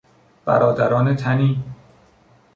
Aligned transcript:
برادران 0.45 1.15
تنی 1.15 1.63